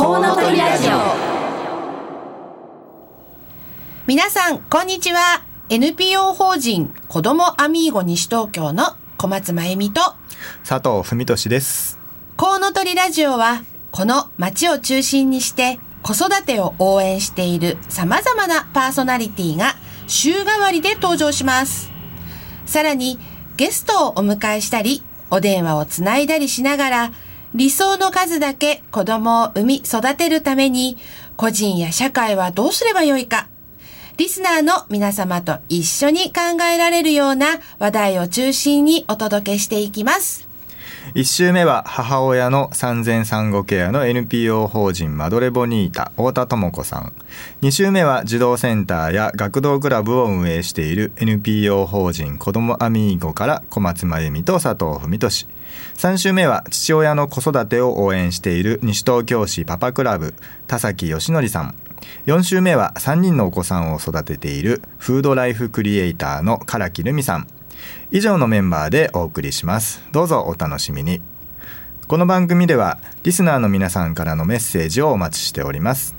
[0.00, 0.92] コウノトリラジオ。
[4.06, 5.44] 皆さんこんにちは。
[5.68, 10.00] NPO 法人子どもアミーゴ西東京の小松真由美と
[10.66, 11.98] 佐藤文俊です。
[12.38, 19.74] コウノトリラジオはこの街を中心にして子育てを応援している様々なパーソナリティが
[20.06, 21.92] 週替わりで登場します。
[22.64, 23.18] さらに
[23.58, 27.12] ゲストをお迎えしたり、お電話をつないだりしながら、
[27.54, 30.96] 理想の数だけ子供を産み育てるために、
[31.36, 33.48] 個人や社会はどうすればよいか、
[34.18, 37.46] リスナーの皆様と一緒に考えられるような
[37.78, 40.48] 話題を中心にお届けしていきます。
[41.14, 47.12] 1週目は母親の産前産後ケアの NPO 法人マドレボニータ太田智子さん。
[47.62, 55.48] 2週目は児童センターや学童クラブを運営している NPO 法人子どもアミーゴから小松真由美と佐藤文俊。
[56.00, 60.32] 3週目は父親の子育てを応援している西東京市パパクラブ
[60.66, 61.74] 田崎義則さん。
[62.24, 67.48] 4週目は3人のお子さんを育てているフードライフクリエイターの唐木留美さん。
[68.10, 70.02] 以上のメンバーでお送りします。
[70.10, 71.20] どうぞお楽しみに。
[72.08, 76.16] この番組ではリスナーの皆さんからのメッセージをお待ちしております。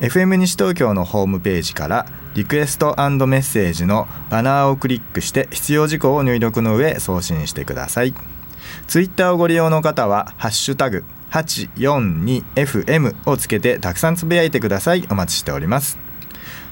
[0.00, 8.39] FM 西東京のホームページからリクエストメッセージのバナーをクリックして必要事項を入力の上送信してください。
[8.86, 15.06] ツイッターをご利用の方はハッシュタグ 842FM をつけてたくさんつぶやいてください。
[15.10, 15.98] お待ちしております。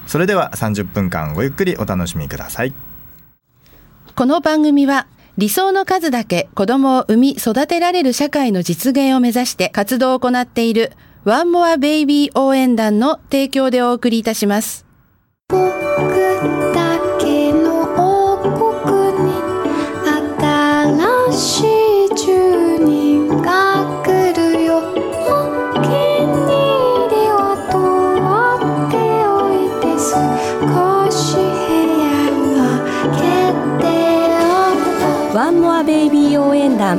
[0.07, 2.73] それでは30分間ごゆっくりお楽しみください。
[4.15, 10.91] この番組は理想の数だけ子供を産み育てられる社会の実現を目指して活動を行っている
[11.23, 14.85] ワンモアベイビー応援団の提供でお送りいたします。
[15.47, 15.61] 僕
[16.73, 18.37] だけの王
[18.83, 19.33] 国に
[20.37, 21.68] 新しい
[35.33, 36.97] ワンモアベイビー応援団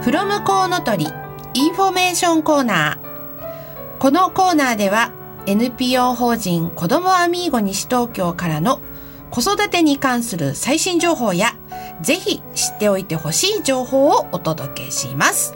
[0.00, 1.06] From こうのとり
[1.52, 3.98] インフォメーションコーナー。
[3.98, 5.12] このコーナーでは
[5.44, 8.80] NPO 法人子どもアミーゴ西東京からの
[9.30, 11.52] 子育てに関する最新情報や
[12.00, 12.42] ぜひ知
[12.78, 15.54] っておいてほしい情報をお届けします。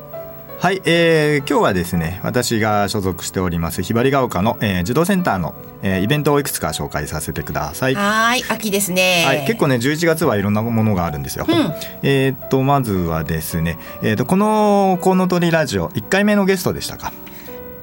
[0.59, 7.95] はい、えー、今日はですね私が所属しておりますひばりが丘の、えー、児童センターの、えー、イベントをいくつか紹介させてください。
[7.97, 9.25] はーい、秋ですね。
[9.27, 11.47] はい、結構ね11月はいろんなものがあるんですよ。
[11.49, 11.55] うん
[12.03, 17.13] えーっとまずはですね、えーっとこの「コウノトリラジオ」1回目のゲストでしたか？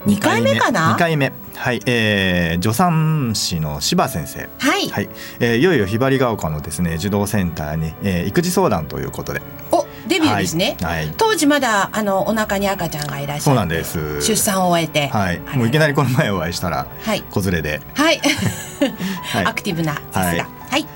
[0.06, 1.32] 二回目かな？2回目。
[1.56, 4.48] はいえー、助産師の柴先生。
[4.60, 4.90] はい。
[4.90, 9.42] はい、えーいよいよひばりが丘のですね児童センターに、えー育児相談ということで。
[9.72, 10.78] お、デビューですね。
[10.82, 11.14] はい、はい。
[11.18, 14.22] 当時まだあのお腹に赤ちゃんがいらっしゃってそうなんです。
[14.22, 15.40] 出産を終えて、はい。
[15.56, 17.22] もういきなりこの前お会いしたらはい。
[17.24, 18.20] 子連れで、はい、
[19.34, 19.46] はい。
[19.48, 20.48] アクティブなさすが。
[20.70, 20.88] はい、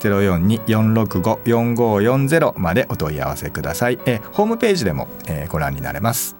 [0.00, 6.36] 042-465-4540までお問い合わせください、えーホームページでも、えーご覧になれます。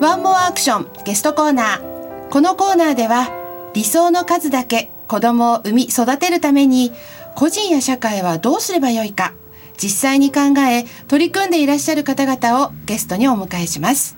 [0.00, 2.28] ワンモアアクションゲストコーナー。
[2.28, 3.43] このコーナーでは
[3.74, 6.92] 理想の数だけ子供を産み育てるために
[7.34, 9.34] 個人や社会はどうすればよいか
[9.76, 14.16] 実際に考え取り組んでいらっしゃる方々をゲストにお迎えします。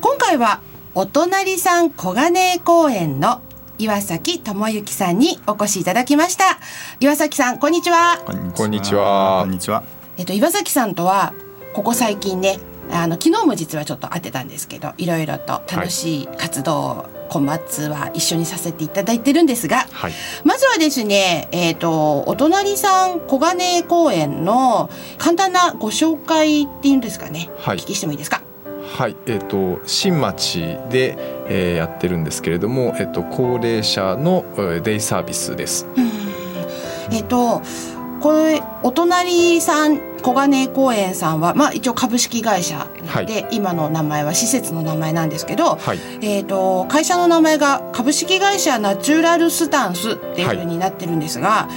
[0.00, 0.62] 今回は
[0.94, 3.42] お隣さん小金井公園の
[3.78, 6.44] 岩崎智之さんにお越しいただきました。
[6.98, 8.22] 岩崎さんこんにちは。
[8.24, 9.40] こんにちは。
[9.42, 9.82] こんにちは。
[10.16, 11.34] えっと岩崎さんとは
[11.74, 12.58] ここ最近ね
[12.90, 20.12] あの昨日も実はちょっと会ってたんですけどいろいろと楽しい活動を小松は一緒にさせていただいてるんですが、はい。
[20.44, 27.48] まずはですね、えっ、と、お隣さん小金井公園の簡単なご紹介っていうんですかね。
[27.58, 27.76] はい。
[27.76, 28.42] お聞きしてもいいですか？
[28.98, 29.16] はい。
[29.26, 30.60] えっ、と新町
[30.90, 31.16] で、
[31.48, 35.86] えーやってるんですけれどもえっ、と高齢者の、えーデイサービスです。
[37.12, 37.62] えっ、と、
[38.20, 45.98] これ、お隣さん小金井公園さんは、まあ一応株式会社なので、今の名前は施設の名前なんですけど、はい。
[46.22, 51.68] えっ、と、会社の名前が株式会社ナチュラルスタンスっていう風になってるんですが、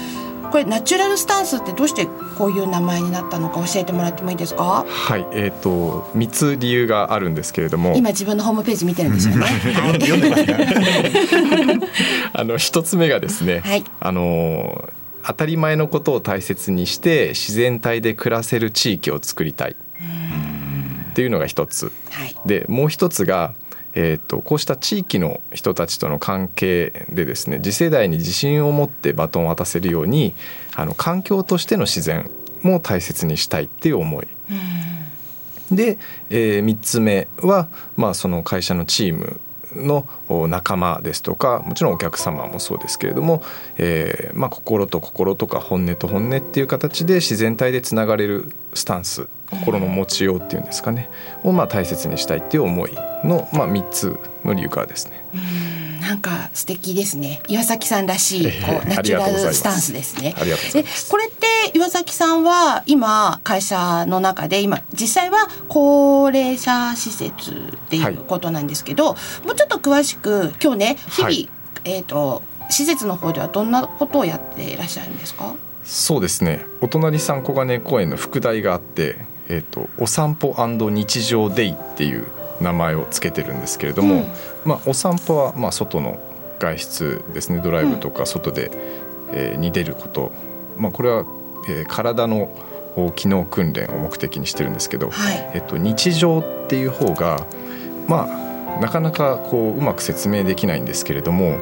[0.52, 2.06] これナチュラルスタンスってどうして
[2.38, 4.86] こういう名前になったのか教えてもらってもいいですか？
[4.88, 5.26] はい。
[5.32, 7.94] えっ、と3つ理由があるんですけれども。
[7.96, 9.42] 今自分のホームページ見てるんですよね。
[9.74, 11.90] はい。
[12.34, 13.84] あの一つ目がですね、はい。
[14.00, 14.90] あの
[15.26, 22.36] 当たり前のことを大切にして自然体で暮らせる地域を作りたいっていうのが一つはい。
[22.46, 23.54] でもう一つが、
[23.94, 30.36] えー、とこうした地域の人たちとの関係でですね次世代に自信を持ってバトンを渡せるように
[30.76, 32.30] あの環境としての自然
[32.62, 34.28] も大切にしたいっていう思い。
[35.72, 35.98] で、
[36.30, 37.68] え3つ目は、
[37.98, 39.40] まあ、その会社のチーム
[39.76, 43.44] のお仲間ですとかもちろんお客様もそうですけれども、
[43.78, 51.10] えーまあ、心と心とか本音と本音っていう形で自然体でつながれるスタンス心の持ちようっていうんですかね
[51.44, 52.94] をまあ大切にしたいっていう思い
[53.24, 55.24] の、まあ、3つの理由からですね。
[56.02, 57.42] なんか素敵ですね。
[57.48, 60.36] 岩崎さんらしい、ええこうナチュラルスタンスですね。
[60.38, 61.30] ありがとうございますでこれ
[61.74, 67.54] 岩崎さんは今会社の中で今実際は高齢者施設っ
[67.90, 71.50] ていうことなんですけど、もうちょっと詳しく今日ね日々、はい。
[71.86, 75.56] えっ、と施設の方ではどんなことをやっていらっしゃるんですか？
[75.84, 76.66] そうですね。
[76.82, 79.18] お隣さん小金井公園の副題があって
[79.50, 80.54] 「えー、とお散歩
[80.90, 82.28] 日常デイ」っていう
[82.62, 84.28] 名前をつけてるんですけれども、うん。
[84.64, 86.20] まあ、お散歩はまあ外の
[86.60, 87.60] 外出ですね。
[87.62, 88.72] ドライブとか外で、
[89.34, 90.32] えーに出ること、
[90.78, 91.26] まあ、これは、
[91.68, 92.50] えー体の
[92.96, 95.52] お機能訓練を目的にしてるんですけど、はい。
[95.56, 97.46] えっと、日常っていう方が
[98.08, 101.58] まあなかなかこううまく説明できないんですけれども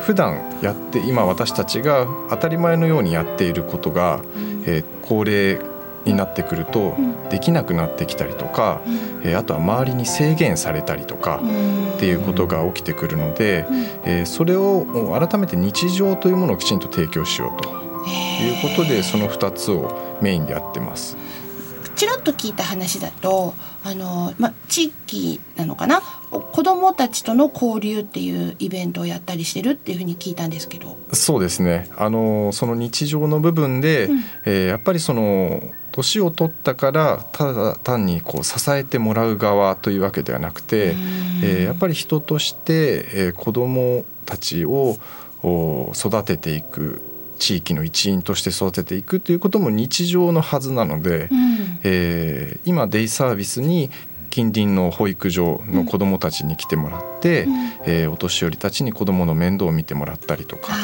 [0.00, 4.20] 普段やって今私たちが当たり前のようにやっていることが、
[4.66, 5.60] えー高齢
[6.04, 6.94] になってくると
[7.30, 8.80] できなくなってきたりとか、
[9.22, 11.40] えーあとは周りに制限されたりとか
[11.96, 13.66] っていうことが起きてくるので、
[14.04, 14.84] えーそれを
[15.16, 17.85] 改めて日常というものをきちんと提供しようと
[18.42, 21.16] いうことでその2つをメインでやってます。
[21.94, 26.02] ちらっと聞いた話だとあの、ま、地域なのかな？
[26.30, 30.98] お子どもたちとの交流っていうイベントをやったりしてるっていうふうに聞いたんですけど。
[31.14, 35.62] そうですねあのその日常の部分で、うんえーやっぱりその
[35.92, 40.94] 年を取ったからただ単にこう支えてもらう側というわけではなくて、
[41.42, 44.98] えーやっぱり人として、えー子どもたちを
[45.42, 47.00] お育てていく
[47.36, 51.78] 地域の一員として育てていくということも日常のはずなので、うん。
[51.84, 53.90] えー今デイサービスに
[54.30, 57.54] 近隣の保育所の子どもたちに来てもらって、うん。
[57.84, 60.74] えーお年寄りたちに子どもの面倒を見てもらったりとか。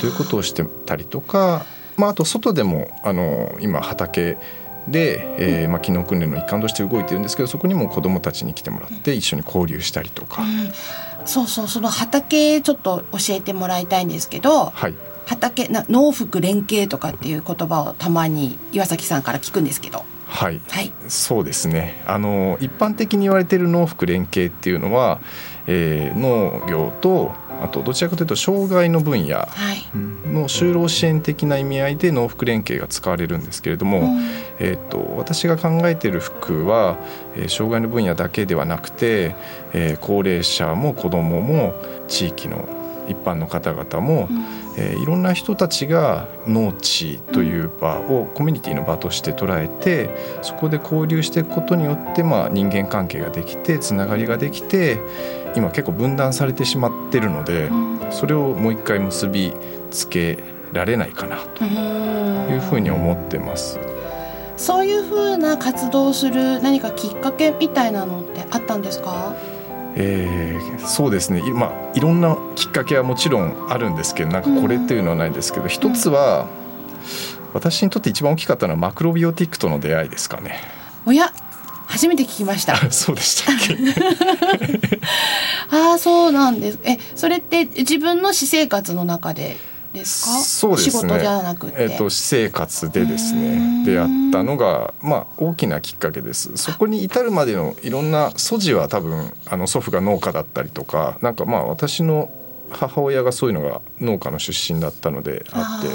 [0.00, 1.64] ということをしてたりとか、
[1.96, 4.36] まあ、あと外でもあの今畑
[4.88, 10.42] で、えーまあ、機能訓練の一環として動いてるんですけどそこにも子どもたちに来てもらって一緒に交流したりとか、
[11.24, 14.94] そうそうその畑ちょっと教えてもらいたいんですけどはい
[15.26, 20.04] 畑な農福連携とかっていう言葉をたまに岩崎さんから聞くんですけど。
[20.26, 20.60] はい。
[20.70, 20.92] はい。
[21.08, 22.02] そうですね。
[22.06, 25.20] あの一般的に言われている農福連携っていうのは、
[25.66, 29.96] えー農業とあとどちらかというと障害の分野はい。
[30.28, 34.20] の就労支援的な意味合いで農福連携が使われるんですけれども、うん。
[34.58, 36.96] えー、と私が考えている服は、
[37.36, 39.36] えー障害の分野だけではなくて、
[39.74, 41.74] えー高齢者も子どもも
[42.08, 42.66] 地域の
[43.08, 44.28] 一般の方々も、
[44.76, 50.10] えーいろんな人たちが農地という場をコミュニティの場として捉えて
[50.42, 55.00] そこで交流していくことによって、まあ、人間関係ができてつながりができて
[55.54, 57.68] 今結構分断されてしまってるので、
[58.10, 59.52] それをもう一回結び
[59.90, 60.38] つけ
[60.72, 63.78] られないかなというふうに思ってます。
[64.56, 69.34] そういうふうな活動をする何かきっかけみたいなのってあったんですか？
[69.96, 71.40] えーそうですね。
[71.40, 76.48] い,、まあ、いろんなきっかけはもちろんあるんですけどなんかこれっていうのはないですけど、一つは
[77.52, 80.58] 私にとって一番大きかったのはマクロビオティックとの出会いですかね。
[81.06, 81.32] おや
[81.86, 82.76] 初めて聞きました。
[82.90, 83.76] そうでしたっけ？
[85.70, 86.78] ああそうなんです。
[86.84, 89.56] えそれって自分の私生活の中で
[89.92, 90.30] ですか？
[90.38, 90.90] そうですね。
[90.90, 96.56] 仕事じゃなくて、えっと私生活でですね出会ったのがまあ大きなきっかけです。
[96.56, 102.30] そこに至るまでのいろんな素地は多分あの祖父が農家だったりとかなんかまあ私の
[102.70, 105.88] 母親がそういうのが農家の出身だったのであって。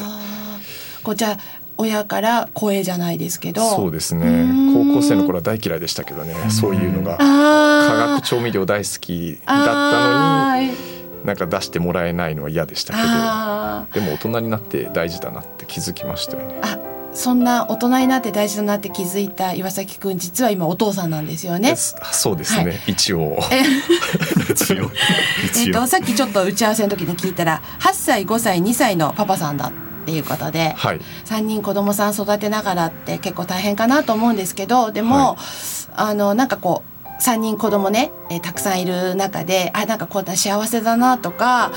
[1.04, 1.38] こうじゃあ
[1.80, 3.62] 親から声じゃないですけど。
[3.70, 4.44] そうですね。
[4.44, 4.74] ん。
[4.74, 6.36] 高校生の頃は大嫌いでしたけどね。
[6.50, 13.06] そういうのがあ化ー学調味料大好きだったのになんか出してもらえないのは嫌でしたけど
[13.94, 16.60] でも大人になって大事だなって気づきましたよね。
[16.62, 16.78] あ
[17.14, 21.76] そんな大人になって大事だなって気づいた岩崎くん実は今お父さんなんですよね。
[21.76, 22.80] そうですね、はい。
[22.88, 23.40] 一応。
[24.52, 24.92] 一応。
[25.66, 29.72] えっと、さっきちょっと打ち合わせの時に聞いたら8歳5歳2歳のパパさんだっ
[30.06, 31.02] ていうことで、はい。
[31.26, 35.38] 3人子供さん育てながらって結構大変かなと思うんですけどでも、はい。
[35.96, 36.87] あのなんかこう
[37.20, 41.72] 3人子供ね、えーたくさんいる中であなんかこんな幸せだなとか、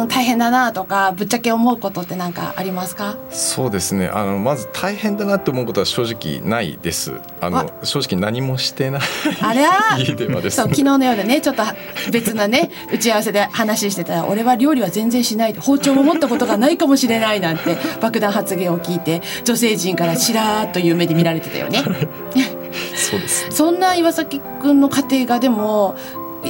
[0.00, 3.16] うん、大変だなとかぶっちゃけ思うことって何かありますか？
[3.30, 4.08] そうですね。
[4.08, 7.12] あのまず大変だなって思うことは正直ないです。
[7.40, 9.00] あの正直何もしてない
[9.42, 11.62] あれは 家ではですそうね昨日の夜ねちょっと
[12.12, 21.82] 別なね 打ち合わせで話してたら俺は料理は全然しない包丁も持ったことがないかもしれないなんて爆弾発言を聞いて女性陣からしらーっという目で見られてたよね。
[23.14, 23.44] そうです。
[23.46, 25.96] ねそんな岩崎くんの家庭がでも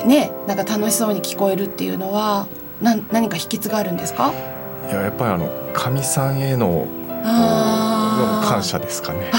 [0.06, 2.46] ねなんか楽しそうに聞こえるっていうのは
[2.80, 4.32] な何か秘訣があるんですか？
[4.88, 6.86] いややっぱりあのかみさんへの
[8.44, 9.30] 感謝ですかね。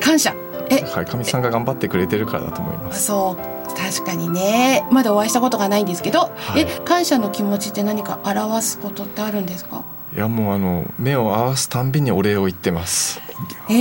[0.00, 0.34] 感謝。
[0.70, 3.04] えはいかみさんが頑張ってくれてるからだと思います。
[3.06, 4.86] そう確かにね。
[4.90, 6.62] まだお会いしたことがないんですけど、はい。
[6.62, 9.84] え感謝の気持ちって何か表すことってあるんですか？
[10.14, 13.20] いやもうあの目を合わすたんびにお礼を言ってます。
[13.68, 13.76] えー、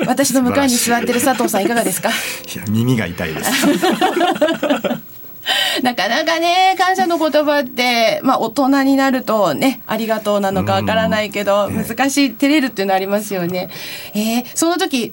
[0.06, 2.10] 私の向かいに座ってる佐藤さんいかがですか？
[2.10, 2.58] い。
[2.58, 3.50] や耳が痛いです。
[5.82, 13.68] なかなかね感謝の言葉って、まあ、大人になるとねありがとうなのかわからないけど、難しい照れるっていうのありますよね。
[14.14, 15.12] えー、その時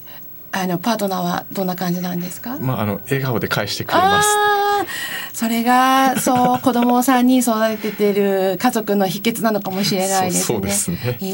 [0.52, 2.56] あのパートナーはどんな感じなんですか？
[2.60, 4.28] まああの笑顔で返してくれます。
[4.30, 4.86] あー
[5.38, 10.42] それがそう子供を3人育ててる家族の秘訣なのかもしれないですね。
[10.44, 11.24] そうですねえ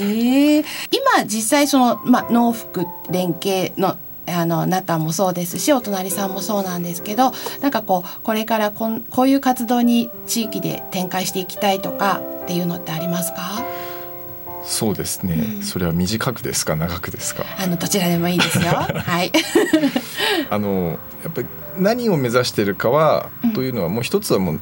[0.61, 3.97] ー今実際その、まあ、農福連携の
[4.27, 7.33] あの中もそうですしお隣さんもそうなんですけど
[7.63, 13.65] なんかこうこれからこんこういう活動に地域で展開していきたいとかっていうのってありますか？
[14.67, 17.45] そうですね、それは短くですか長くですか？
[17.59, 18.65] あのどちらでもいいですよ。
[18.85, 19.33] はい。
[20.51, 24.61] あのやっぱり何を目指してるかは、うんというのはもう一つはもう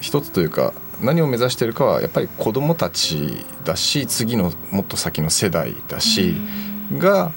[0.00, 0.72] 一つというか
[1.02, 6.36] 何を目指してるかはやっぱり子どもたちだし次のもっと先の世代だし、
[6.98, 7.32] が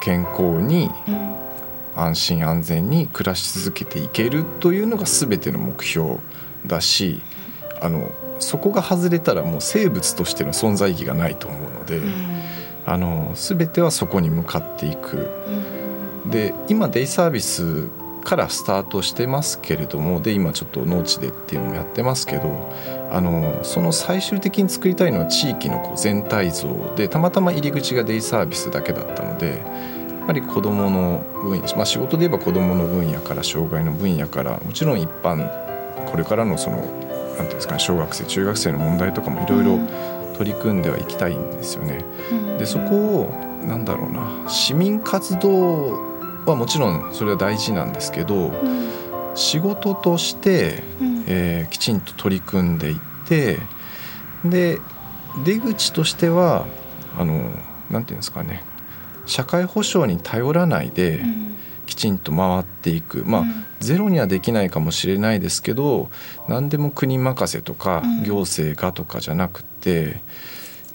[0.00, 1.34] 健康にうん。
[1.96, 6.18] 安心安全に暮らし続けていけるというのが全ての目標
[6.66, 7.22] だし
[7.80, 12.00] あのそこが外れたらもう生物としての存在意義がないと思うので、
[12.84, 15.30] あの全てはそこに向かっていく。
[16.26, 17.88] で今デイサービス
[18.24, 22.72] からスタートしてますけれどもで今ちょっと農地でっていうのもやってますけど
[23.12, 35.48] あのその最終的に作りたいのは地域のこう全体像でたまたま入り口がデイサービスだけだったのでやっぱり子どもの分野、まあ、仕事で言えば子どもの分野から障害の分野からもちろん一般
[36.10, 36.96] これからのそのなんてい
[37.42, 39.78] うんですかね小学生中学生の問題とかもいろいろ
[40.38, 42.04] 取り組んではいきたいんですよね。
[42.58, 46.13] でそこをなんだろうな市民活動
[46.50, 48.52] はもちろんそれは大事なんですけど
[49.34, 50.82] 仕事として、
[51.26, 53.58] えーきちんと取り組んでいって
[54.44, 54.78] で
[55.44, 56.66] 出口としては
[57.18, 57.50] あの
[57.90, 58.62] なんていうんですかね
[59.26, 61.24] 社会保障に頼らないで
[61.86, 63.24] きちんと回っていく。
[63.26, 63.44] まあ、
[63.80, 66.10] ゼロにはできないかもしれないですけど
[66.48, 68.22] 何でも国任せとかうん。
[68.24, 70.20] 行政がとかじゃなくて、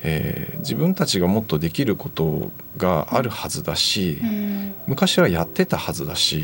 [0.04, 4.20] えー自分たちがもっとできることがあるはずだし、
[4.88, 6.44] 昔はやってたはずだし、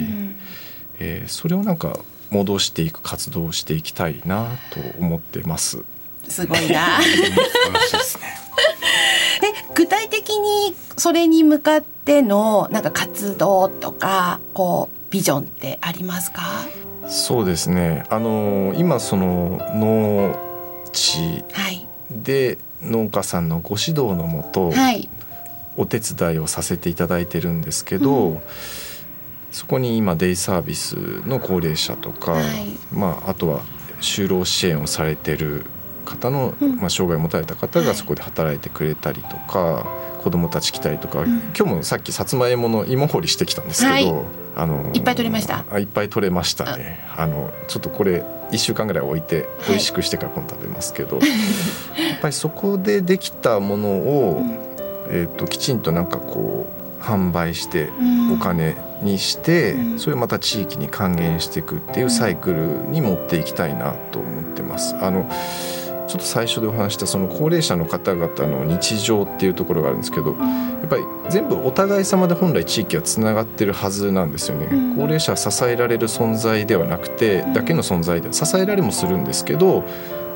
[0.99, 1.97] えーそれをなんか
[2.31, 5.83] 戻していく活動をしていきたいなと思ってます。
[6.27, 6.99] すごいな。
[9.43, 16.41] え具体的にそれに向かってのなんか活動とかこうビジョンってありますか？
[17.07, 20.35] そうですねあのー今その農
[20.91, 25.09] 地はいで農家さんのご指導のもと、はい。
[25.77, 28.41] お手伝いをさせていただいてるんですけど、
[29.51, 30.93] そこに今デイサービス
[31.27, 32.43] の高齢者とか、はい。
[32.93, 33.61] まあ、あとは
[33.99, 35.65] 就労支援をされてる
[36.05, 37.87] 方の、まあ、障害を持たれた方はい。
[37.87, 39.85] がそこで働いてくれたりとか、
[40.23, 41.25] 子供たち来たりとか、ん。
[41.25, 44.25] 今日もさっきさつまいもの芋掘りしてきたんですけど、はい。
[44.57, 45.65] あのいっぱい取れました。
[45.69, 47.05] あいっぱい取れましたね。
[47.17, 51.21] あのちょっとこれ1週間ぐらい置いてい美味しくしてから今度食べますけど、や
[52.15, 54.41] っぱりそこでできたものを、
[55.09, 58.33] えー、ときちんとなんかこう販売してうん。
[58.33, 59.99] お金にして、うん。
[59.99, 64.95] それをまた地域に還元していくっていうサイクルに持っていきたいなと思ってます。
[64.95, 65.29] あの
[66.07, 70.35] ちょっと最初でお話したその高齢者の方々の日常っていうところがあるんですけどや
[70.85, 74.95] っぱり全部お互い様で本来地域はつながってるはずなんですよね、うん。
[74.95, 79.83] 高齢者は支えられる存在ではなくてだけの存在で支えられもするんですけど、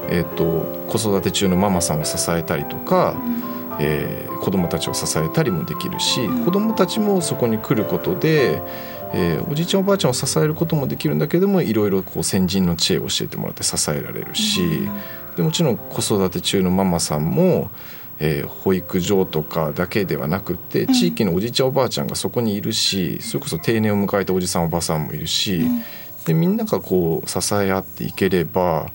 [0.10, 3.16] えー、と子育て中のママさんを支えたりとか、
[3.80, 8.62] えー子供たちを支えたりもできるし、子供たちもそこに来ることで、
[9.14, 14.88] えーおじいちゃんおばあちゃんを支えることもできるんだけどもいろいろこう先人の知恵を教えてもらって支えられるし、
[15.36, 17.72] でもちろん子育て中のママさんも、
[18.20, 25.66] えー保育所とかだけではなくって地域のおじいちゃんおばあちゃんがそこにいるしそれこそ定年を迎えたおじさんおばさんもいるし、
[26.26, 28.88] でみんながこう支え合っていければ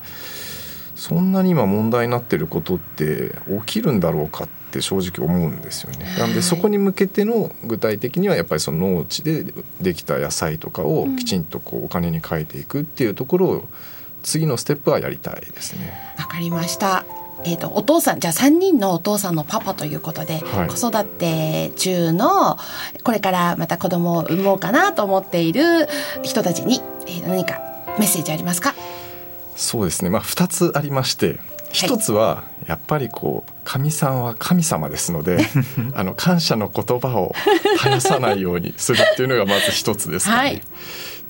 [0.95, 3.35] そんなに今問題になってることって
[3.67, 6.07] 起きるんだろうかって正直思うんですよね。
[6.19, 9.45] なんでそこに向けての具体的にはやっぱりその農地で
[9.81, 13.69] できた野菜とかをきちんとこうお金に変えていくっていうところを
[14.25, 15.93] 次のステップはやりたいですね。
[16.19, 17.05] わかりました。
[17.47, 22.57] えー、とお父さんじゃあ3人のお父さんのパパということで、はい子育て中の
[23.03, 25.87] これからまた子供を産もうかなと思っている
[26.23, 27.61] 人たちに、えー何か
[27.99, 28.75] メッセージありますか？
[29.57, 30.11] そうですね。
[30.11, 31.39] まあ二つありまして、
[31.71, 35.39] 一つはやっぱりこう神さんは神様ですので、
[35.95, 37.35] あの感謝の言葉を
[37.77, 40.39] 絶やさないようにするっていうのがまず一つですかね。
[40.39, 40.63] はい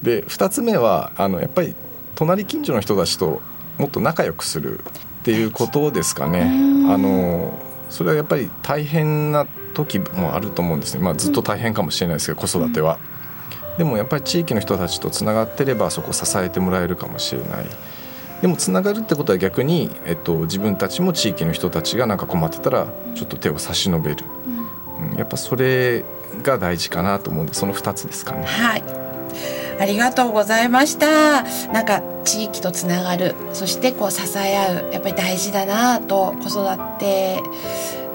[0.03, 1.75] で二つ目はあのやっぱり
[2.15, 3.41] 隣近所の人たちと
[3.79, 4.83] もっと仲良くするっ
[5.25, 6.43] ていうことですかね。
[6.89, 7.59] あの
[7.91, 11.03] それはやっぱり大変な時もあると思うんですね。
[11.03, 12.99] まあずっと大変かもしれないですけど子育ては。
[13.79, 17.67] でもやっぱり地域の人たちとつながってればそこ支えてもらえるかもしれない。
[18.41, 26.05] でもつながるってことは逆に、えっと、自分たちも地域の人たちがなんか困ってたらちょっと手を差し伸べる、うんやっぱそれ
[26.43, 28.45] が大事かなと思うんでその2つですかね。
[28.45, 29.04] はい
[29.81, 31.43] ありがとうございました。
[31.73, 37.43] なんか地域とつながるそしてこう支え合うやっぱり大事だなと子育て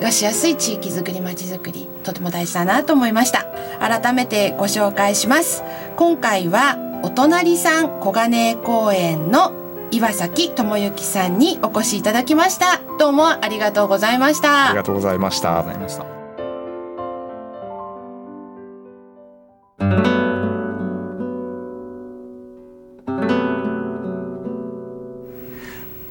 [0.02, 3.46] がしやすい地域づくりまちづくりとても大事だなと思いました。
[3.80, 5.64] 改めてご紹介します。
[5.96, 9.54] 今回はお隣さん小金井公園の
[9.92, 12.82] 岩崎智之さんにお越しいただきました。
[13.00, 14.68] どうもありがとうございました。
[14.68, 16.19] ありがとうございました。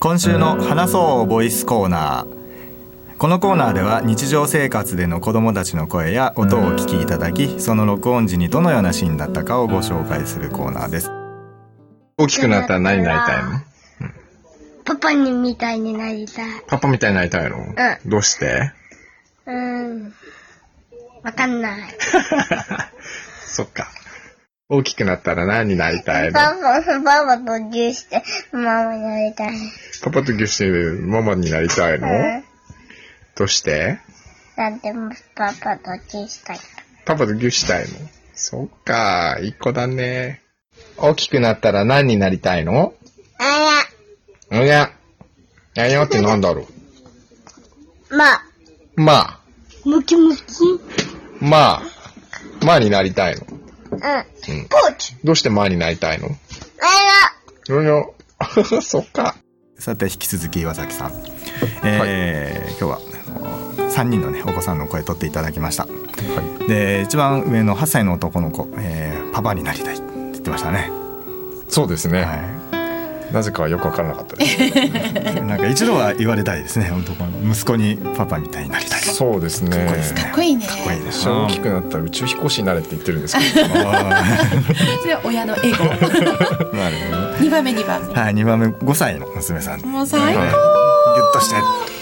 [0.08, 11.10] 今週の話そうボイスコーナーこのコーナーでは日常生活での子どもたちの声や音をお聞きいただきその録音時にどのようなシーンだったかをご紹介するコーナーです
[12.16, 13.50] 大きくなったら何になりたいの？
[14.86, 16.62] パパにみたいになりたい。
[16.66, 17.58] パパみたいになりたいの？
[18.06, 18.72] どうして？
[19.44, 19.54] うー
[20.08, 20.14] ん。
[21.22, 21.80] わかんない。
[23.44, 23.88] そっか。
[24.70, 26.32] 大きくなったら何になりたいの？
[26.34, 29.54] パパ、パパとギューしてママになりたい。
[30.02, 30.70] パパとギュして
[31.06, 32.06] ママになりたいの？
[32.06, 32.44] うん。
[33.34, 33.98] どうして？
[34.56, 36.58] なんでもパパとギューしたい。
[37.06, 37.94] パパとギュしたいの？
[38.34, 40.42] そっか、いい子だね。
[40.98, 42.92] 大きくなったら何になりたいの？
[43.38, 43.84] あ
[44.50, 44.90] おや。
[45.76, 46.66] ややってなんだろや、
[48.16, 48.42] まあ、
[48.96, 49.40] うまあ、
[49.86, 50.42] ムキムキ。
[51.40, 51.82] まあ、
[52.62, 53.46] まあになりたいの？
[53.92, 54.00] うん。
[54.48, 54.64] うん。
[54.66, 55.16] ポーチ。
[55.24, 56.28] どうしてまあになりたいの？
[56.28, 58.14] あよよ。
[58.82, 59.36] そっか。
[59.78, 61.12] さて引き続き岩崎さん、
[61.84, 65.86] えー今日はあの3人のねお子さんの声取っていただきました、
[66.66, 70.90] で一番上の8歳の男の子、えーパパになりたいって言ってましたね、
[71.68, 72.34] そうですね、は
[73.32, 74.62] なぜかはよく分からなかったです。
[74.62, 76.90] い、 なんか一度は言われたいですね。
[76.96, 79.00] 男の息子にパパみたいになりたい。
[79.00, 80.14] そうですね。
[80.14, 80.66] かっこいいね。
[80.66, 81.20] かっこいいです。
[81.22, 85.84] 私は大きくなったら宇宙飛行士になれって言ってるんですけど、それは親のエゴ。
[85.84, 88.14] なるほど2番目2番目。
[88.14, 89.80] はい2番目5歳の娘さん。
[89.80, 90.26] もう最高。
[90.26, 90.48] はい。
[90.48, 91.56] ギュッとして。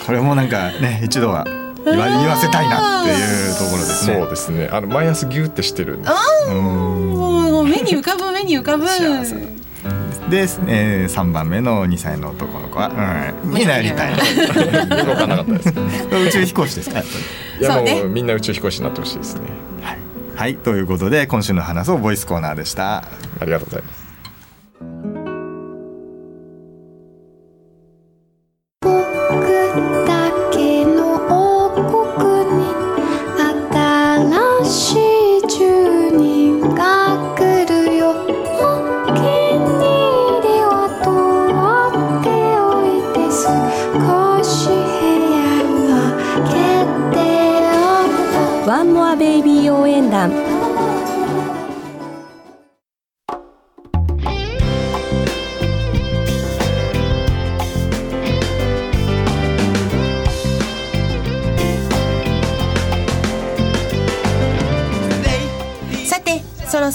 [0.07, 1.45] これもなんかね一度は
[1.85, 4.17] 言わ言わせたいなっていうところですね。
[4.17, 4.69] そうですね。
[4.71, 6.55] あの毎朝ギューってしてるんです。
[6.55, 8.87] もう目に浮かぶ目に浮かぶ
[10.31, 14.15] で、えー、3番目の2歳の男の子は、うん、になりたい。
[14.15, 15.69] 分からなかったです。
[16.29, 17.61] 宇宙飛行士ですかやっぱり。
[17.61, 17.95] いやそうね。
[17.95, 19.43] もうみんな宇宙飛行士になってほしいですね。
[20.35, 20.57] はい。
[20.57, 23.05] ということで今週の話をボイスコーナーでした。
[23.41, 23.96] ありがとうございます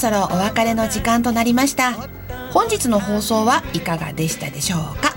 [0.01, 1.93] そろお別れの時間となりました。
[2.51, 5.15] 本日の放送はいかがでしたでしょうか？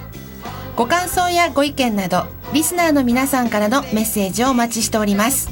[0.77, 5.49] ご感想やご意見などリスナーの皆さんからのメッセージをお待ちしております。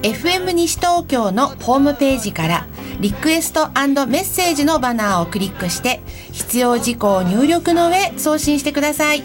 [0.00, 2.66] FM 西東京のホームページから
[3.00, 6.00] リクエストメッセージのバナーをクリックして
[6.32, 9.22] 必要事項を入力の上送信してください。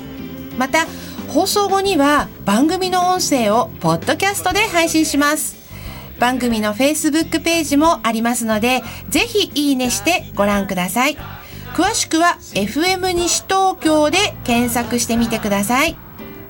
[0.58, 0.86] また
[1.30, 5.65] 放送後には番組の音声をポッドキャストで配信します。
[6.20, 11.18] 番組の Facebook ページもありますので、ぜひいいねしてご覧ください。
[11.74, 15.98] 詳しくは FM 西東京で検索してみてください。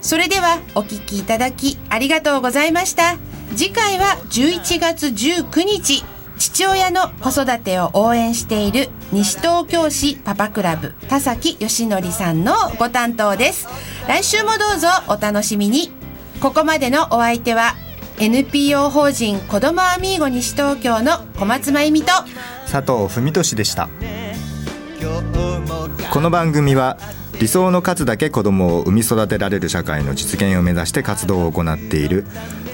[0.01, 3.17] それではお聞きいただきありがとうございました。
[3.55, 6.03] 次回は11月19日、
[6.37, 13.67] 父親の子育てを応援している西東京市パパクラブ田崎義則さんのご担当です。
[14.07, 15.91] 来週もどうぞお楽しみに。
[16.41, 17.75] ここまでのお相手は
[18.17, 22.07] NPO 法人子どもアミーゴ西東京の小松真由美と
[22.71, 23.89] 佐藤文俊でした。
[26.11, 26.97] この番組は
[27.41, 32.25] 理想の数だけ子どもを産み育てられる社会の実現を目指して活動を行っている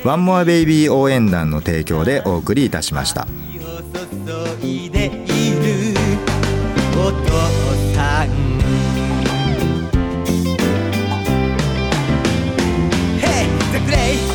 [0.06, 3.28] ワンモアベイビー応援団の提供でお送りいたしました。
[13.22, 14.31] 「Hey, the great